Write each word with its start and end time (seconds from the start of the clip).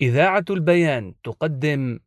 إذاعة 0.00 0.44
البيان 0.50 1.14
تقدم. 1.24 1.98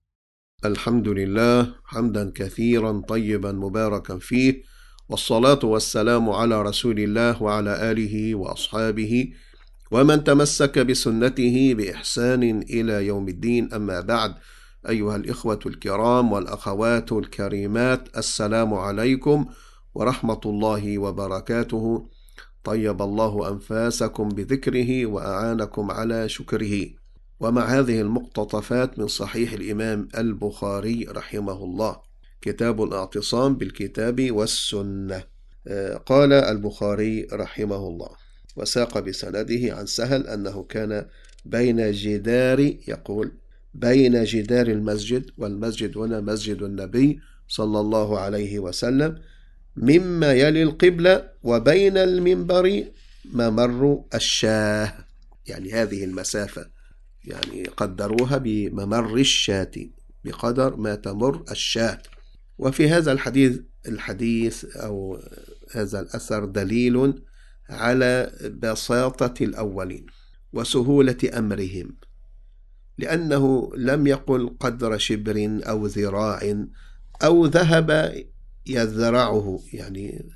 الحمد 0.65 1.07
لله 1.07 1.75
حمدا 1.85 2.31
كثيرا 2.35 3.01
طيبا 3.07 3.51
مباركا 3.51 4.17
فيه 4.17 4.63
والصلاة 5.09 5.59
والسلام 5.63 6.29
على 6.29 6.61
رسول 6.61 6.99
الله 6.99 7.43
وعلى 7.43 7.91
آله 7.91 8.35
وأصحابه 8.35 9.33
ومن 9.91 10.23
تمسك 10.23 10.79
بسنته 10.79 11.73
بإحسان 11.73 12.43
إلى 12.61 13.05
يوم 13.05 13.27
الدين. 13.27 13.73
أما 13.73 14.01
بعد 14.01 14.35
أيها 14.89 15.15
الإخوة 15.15 15.59
الكرام 15.65 16.31
والأخوات 16.31 17.11
الكريمات 17.11 18.17
السلام 18.17 18.73
عليكم 18.73 19.45
ورحمة 19.93 20.41
الله 20.45 20.97
وبركاته. 20.97 22.09
طيب 22.63 23.01
الله 23.01 23.49
أنفاسكم 23.49 24.29
بذكره 24.29 25.05
وأعانكم 25.05 25.91
على 25.91 26.29
شكره. 26.29 27.00
ومع 27.41 27.65
هذه 27.65 28.01
المقتطفات 28.01 28.99
من 28.99 29.07
صحيح 29.07 29.53
الإمام 29.53 30.07
البخاري 30.17 31.05
رحمه 31.09 31.63
الله 31.63 31.99
كتاب 32.41 32.83
الاعتصام 32.83 33.55
بالكتاب 33.55 34.31
والسنة. 34.31 35.23
قال 36.05 36.33
البخاري 36.33 37.27
رحمه 37.33 37.87
الله 37.87 38.09
وساق 38.55 38.99
بسنده 38.99 39.75
عن 39.75 39.85
سهل 39.85 40.27
أنه 40.27 40.63
كان 40.63 41.05
بين 41.45 41.91
جدار 41.91 42.59
يقول 42.87 43.31
بين 43.73 44.23
جدار 44.23 44.67
المسجد 44.67 45.25
والمسجد 45.37 45.97
هنا 45.97 46.21
مسجد 46.21 46.61
النبي 46.61 47.19
صلى 47.47 47.79
الله 47.79 48.19
عليه 48.19 48.59
وسلم 48.59 49.17
مما 49.75 50.33
يلي 50.33 50.63
القبلة 50.63 51.29
وبين 51.43 51.97
المنبر 51.97 52.83
ممر 53.33 54.03
الشاه. 54.15 54.93
يعني 55.47 55.73
هذه 55.73 56.03
المسافة. 56.03 56.80
يعني 57.23 57.63
قدروها 57.63 58.37
بممر 58.37 59.15
الشاة 59.15 59.71
بقدر 60.25 60.75
ما 60.75 60.95
تمر 60.95 61.43
الشاة. 61.51 62.01
وفي 62.57 62.89
هذا 62.89 63.11
الحديث 63.11 63.59
الحديث 63.87 64.65
أو 64.65 65.19
هذا 65.71 65.99
الأثر 65.99 66.45
دليل 66.45 67.23
على 67.69 68.31
بساطة 68.61 69.43
الأولين 69.43 70.05
وسهولة 70.53 71.17
أمرهم 71.37 71.95
لأنه 72.97 73.71
لم 73.75 74.07
يقل 74.07 74.55
قدر 74.59 74.97
شبر 74.97 75.59
أو 75.63 75.85
ذراع 75.85 76.65
أو 77.23 77.45
ذهب 77.45 78.15
يذرعه 78.67 79.59
يعني 79.73 80.29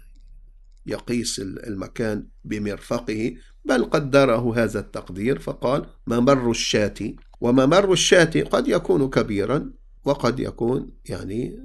يقيس 0.85 1.39
المكان 1.39 2.27
بمرفقه. 2.43 3.35
بل 3.65 3.85
قدره 3.85 4.63
هذا 4.63 4.79
التقدير 4.79 5.39
فقال 5.39 5.85
ممر 6.07 6.51
الشاة 6.51 6.93
وممر 7.41 7.93
الشاة 7.93 8.43
قد 8.51 8.67
يكون 8.67 9.09
كبيرا 9.09 9.71
وقد 10.05 10.39
يكون 10.39 10.91
يعني 11.05 11.59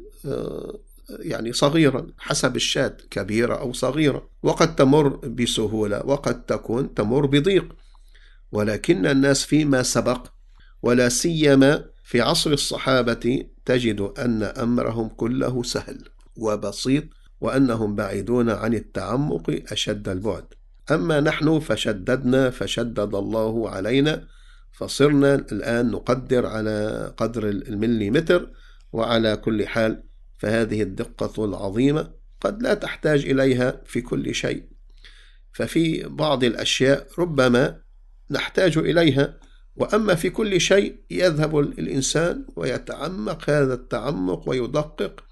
يعني 1.19 1.53
صغيرا 1.53 2.07
حسب 2.19 2.57
الشاة 2.57 2.97
كبيرة 3.11 3.55
أو 3.55 3.73
صغيرة. 3.73 4.29
وقد 4.43 4.77
تمر 4.77 5.09
بسهولة 5.09 6.07
وقد 6.07 6.47
تكون 6.47 6.95
تمر 6.95 7.27
بضيق. 7.27 7.77
ولكن 8.53 9.07
الناس 9.07 9.45
فيما 9.45 9.83
سبق 9.83 10.27
ولا 10.83 11.09
سيما 11.09 11.85
في 12.05 12.21
عصر 12.21 12.51
الصحابة 12.51 13.45
تجد 13.65 14.01
أن 14.01 14.43
أمرهم 14.43 15.09
كله 15.09 15.63
سهل 15.63 16.09
وبسيط 16.37 17.05
وأنهم 17.41 17.95
بعيدون 17.95 18.51
عن 18.51 18.75
التعمق 18.75 19.61
أشد 19.73 20.09
البعد. 20.09 20.45
أما 20.91 21.21
نحن 21.21 21.61
فشددنا 21.61 22.51
فشدد 22.51 23.15
الله 23.15 23.71
علينا 23.71 24.27
فصرنا 24.73 25.35
الآن 25.35 25.91
نقدر 25.91 26.47
على 26.47 27.13
قدر 27.17 27.49
المليمتر 27.49 28.51
وعلى 28.93 29.37
كل 29.37 29.67
حال 29.67 30.03
فهذه 30.39 30.83
الدقة 30.83 31.45
العظيمة 31.45 32.11
قد 32.41 32.63
لا 32.63 32.75
تحتاج 32.75 33.25
إليها 33.25 33.81
في 33.85 34.01
كل 34.01 34.35
شيء. 34.35 34.65
ففي 35.53 36.09
بعض 36.09 36.45
الأشياء 36.45 37.07
ربما 37.19 37.81
نحتاج 38.31 38.79
إليها 38.79 39.39
وأما 39.77 40.15
في 40.15 40.31
كل 40.31 40.61
شيء 40.61 40.97
يذهب 41.11 41.59
الإنسان 41.59 42.47
ويتعمق 42.57 43.51
هذا 43.51 43.75
التعمق 43.75 44.49
ويدقق 44.49 45.25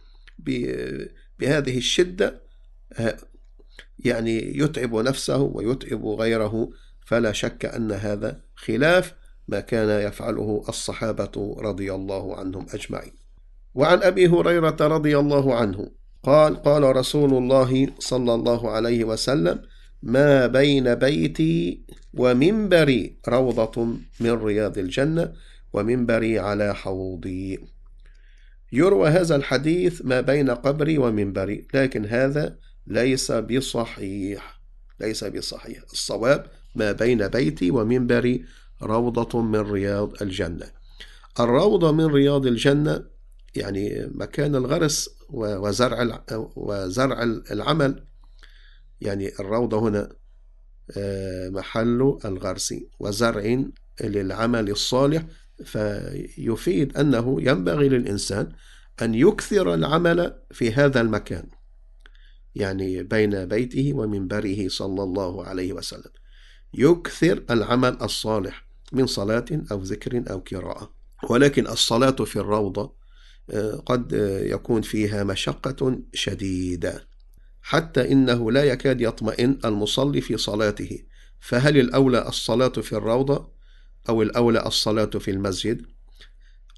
بهذه 1.39 1.79
الشدة 1.79 2.43
يعني 3.99 4.59
يتعب 4.59 4.95
نفسه 4.95 5.43
ويتعب 5.43 6.07
غيره 6.07 6.71
فلا 7.07 7.33
شك 7.33 7.65
أن 7.65 7.93
هذا 7.93 8.41
خلاف 8.55 9.15
ما 9.49 9.61
كان 9.61 10.07
يفعله 10.09 10.65
الصحابة 10.69 11.57
رضي 11.59 11.95
الله 11.95 12.37
عنهم 12.37 12.67
أجمعين. 12.75 13.13
وعن 13.75 14.03
أبي 14.03 14.29
هريرة 14.29 14.77
رضي 14.81 15.19
الله 15.19 15.55
عنه 15.55 15.91
قال 16.23 16.63
قال 16.63 16.97
رسول 16.97 17.35
الله 17.35 17.89
صلى 17.99 18.35
الله 18.35 18.71
عليه 18.71 19.05
وسلم 19.05 19.63
ما 20.03 20.47
بين 20.47 20.95
بيتي 20.95 21.83
ومنبري 22.15 23.17
روضة 23.29 23.87
من 24.21 24.31
رياض 24.31 24.79
الجنة 24.79 25.33
ومنبري 25.73 26.39
على 26.39 26.75
حوضي. 26.75 27.59
يروى 28.73 29.09
هذا 29.09 29.37
الحديث 29.37 30.03
ما 30.05 30.21
بين 30.21 30.51
قبري 30.51 30.99
ومنبري 30.99 31.67
لكن 31.75 32.07
هذا 32.07 32.57
ليس 32.89 33.33
بصحيح 33.33 34.61
ليس 35.01 35.25
بصحيح. 35.25 35.83
الصواب 35.93 36.47
ما 36.75 36.93
بين 36.93 37.29
بيتي 37.29 37.71
ومنبري 37.71 38.45
روضة 38.83 39.43
من 39.43 39.59
رياض 39.59 40.23
الجنة. 40.23 40.71
الروضة 41.41 41.93
من 41.93 42.05
رياض 42.05 42.47
الجنة 42.47 43.05
يعني 43.55 44.11
مكان 44.15 44.57
الغرس 44.57 45.11
وزرع 45.31 46.25
وزرع 46.57 47.23
العمل. 47.51 48.05
يعني 49.01 49.33
الروضة 49.41 49.79
هنا 49.79 50.09
محل 51.51 52.19
الغرس 52.25 52.75
وزرع 53.01 53.65
للعمل 54.05 54.71
الصالح. 54.71 55.25
فيفيد 55.65 56.97
أنه 56.97 57.37
ينبغي 57.41 57.89
للإنسان 57.89 58.53
أن 59.03 59.15
يكثر 59.15 59.75
العمل 59.75 60.35
في 60.51 60.73
هذا 60.73 61.01
المكان. 61.01 61.58
يعني 62.59 63.03
بين 63.03 63.45
بيته 63.45 63.93
ومنبره 63.95 64.69
صلى 64.69 65.03
الله 65.03 65.45
عليه 65.45 65.73
وسلم. 65.73 66.11
يكثر 66.75 67.45
العمل 67.51 67.99
الصالح 68.03 68.67
من 68.93 69.07
صلاة 69.07 69.45
أو 69.73 69.83
ذكر 69.83 70.25
أو 70.31 70.39
قراءة. 70.53 70.93
ولكن 71.31 71.67
الصلاة 71.67 72.11
في 72.11 72.37
الروضة 72.37 72.99
قد 73.87 74.13
يكون 74.43 74.83
فيها 74.83 75.25
مشقة 75.25 75.99
شديدة. 76.15 77.09
حتى 77.63 78.13
إنه 78.13 78.51
لا 78.53 78.65
يكاد 78.65 79.01
يطمئن 79.01 79.59
المصلي 79.65 80.21
في 80.21 80.37
صلاته. 80.37 81.03
فهل 81.41 81.79
الأولى 81.79 82.29
الصلاة 82.29 82.69
في 82.69 82.93
الروضة 82.93 83.53
أو 84.09 84.23
الأولى 84.23 84.67
الصلاة 84.67 85.05
في 85.05 85.31
المسجد؟ 85.31 85.87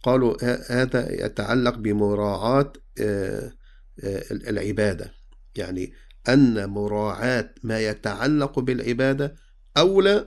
قالوا 0.02 0.36
هذا 0.72 1.26
يتعلق 1.26 1.74
بمراعاة 1.74 2.72
العبادة. 4.30 5.19
يعني 5.56 5.92
أن 6.28 6.70
مراعاة 6.70 7.54
ما 7.62 7.80
يتعلق 7.80 8.58
بالعبادة 8.58 9.34
أولى 9.76 10.24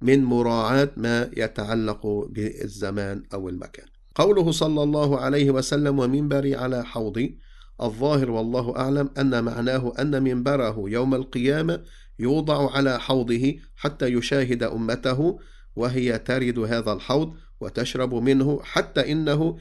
من 0.00 0.24
مراعاة 0.24 0.90
ما 0.96 1.30
يتعلق 1.36 2.06
بالزمان 2.30 3.22
أو 3.34 3.48
المكان. 3.48 3.86
قوله 4.14 4.50
صلى 4.50 4.82
الله 4.82 5.18
عليه 5.20 5.50
وسلم 5.50 5.98
ومنبري 5.98 6.54
على 6.54 6.84
حوضي 6.84 7.38
الظاهر 7.82 8.30
والله 8.30 8.76
أعلم 8.76 9.10
أن 9.18 9.44
معناه 9.44 9.92
أن 9.98 10.22
منبره 10.22 10.84
يوم 10.86 11.14
القيامة 11.14 11.82
يوضع 12.18 12.70
على 12.70 13.00
حوضه 13.00 13.54
حتى 13.76 14.06
يشاهد 14.06 14.62
أمته 14.62 15.38
وهي 15.76 16.18
ترد 16.18 16.58
هذا 16.58 16.92
الحوض 16.92 17.34
وتشرب 17.60 18.14
منه 18.14 18.60
حتى 18.62 19.12
إنه 19.12 19.56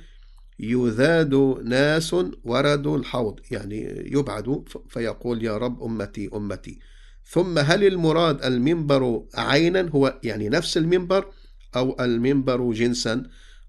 يذاد 0.61 1.35
ناس 1.63 2.15
وردوا 2.43 2.97
الحوض 2.97 3.39
يعني 3.51 4.03
يبعد 4.11 4.63
فيقول 4.89 5.43
يا 5.43 5.57
رب 5.57 5.83
أمتي 5.83 6.29
أمتي. 6.33 6.79
ثم 7.25 7.59
هل 7.59 7.83
المراد 7.83 8.45
المنبر 8.45 9.23
عينا؟ 9.35 9.89
هو 9.89 10.19
يعني 10.23 10.49
نفس 10.49 10.77
المنبر 10.77 11.25
أو 11.75 11.97
المنبر 11.99 12.71
جنسا؟ 12.71 13.23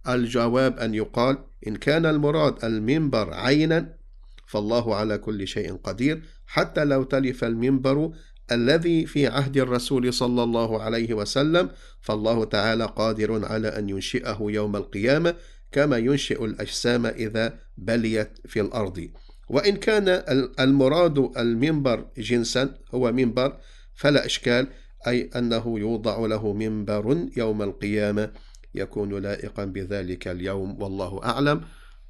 الجواب 0.09 0.79
أن 0.79 0.95
يقال 0.95 1.39
إن 1.67 1.77
كان 1.77 2.07
المراد 2.07 2.65
المنبر 2.65 3.35
عينا 3.35 3.97
فالله 4.47 4.95
على 4.95 5.19
كل 5.19 5.47
شيء 5.47 5.77
قدير. 5.77 6.23
حتى 6.47 6.85
لو 6.85 7.03
تلف 7.03 7.45
المنبر 7.45 8.13
الذي 8.53 9.07
في 9.07 9.27
عهد 9.27 9.57
الرسول 9.57 10.13
صلى 10.13 10.43
الله 10.43 10.83
عليه 10.83 11.15
وسلم 11.15 11.71
فالله 12.01 12.45
تعالى 12.45 12.85
قادر 12.85 13.45
على 13.45 13.69
أن 13.69 13.89
ينشئه 13.89 14.39
يوم 14.41 14.77
القيامة. 14.77 15.35
كما 15.73 15.99
ينشئ 15.99 16.45
الأجسام 16.45 17.07
إذا 17.07 17.59
بليت 17.77 18.39
في 18.47 18.61
الأرض. 18.61 19.09
وإن 19.49 19.77
كان 19.77 20.09
المراد 20.61 21.19
المنبر 21.37 22.07
جنسا 22.19 22.75
هو 22.95 23.13
منبر 23.13 23.57
فلا 23.95 24.27
إشكال 24.27 24.69
أي 25.07 25.31
أنه 25.37 25.79
يوضع 25.79 26.27
له 26.27 26.53
منبر 26.53 27.29
يوم 27.37 27.63
القيامة. 27.63 28.33
يكون 28.75 29.19
لائقا 29.19 29.65
بذلك 29.65 30.29
اليوم 30.29 30.83
والله 30.83 31.25
أعلم. 31.25 31.61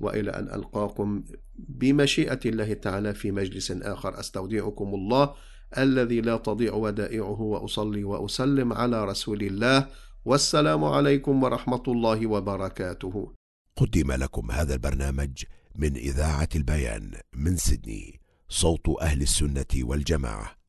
وإلى 0.01 0.31
أن 0.31 0.55
ألقاكم 0.55 1.25
بمشيئة 1.59 2.41
الله 2.47 2.73
تعالى 2.73 3.15
في 3.15 3.31
مجلس 3.31 3.71
آخر. 3.71 4.21
أستودعكم 4.21 4.95
الله 4.95 5.35
الذي 5.79 6.21
لا 6.21 6.37
تضيع 6.37 6.75
ودائعه 6.75 7.41
وأصلي 7.41 8.05
وأسلم 8.05 8.73
على 8.73 9.05
رسول 9.05 9.43
الله. 9.43 9.87
والسلام 10.25 10.85
عليكم 10.85 11.43
ورحمة 11.43 11.83
الله 11.89 12.27
وبركاته. 12.27 13.42
قدم 13.77 14.13
لكم 14.13 14.51
هذا 14.51 14.75
البرنامج 14.75 15.45
من 15.75 15.97
إذاعة 15.97 16.49
البيان 16.57 17.13
من 17.33 17.57
سيدني 17.57 18.21
صوت 18.49 19.03
أهل 19.03 19.23
السنة 19.23 19.67
والجماعة. 19.77 20.62